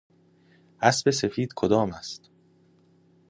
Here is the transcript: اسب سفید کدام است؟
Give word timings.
اسب 0.81 1.09
سفید 1.09 1.53
کدام 1.55 1.91
است؟ 1.93 2.29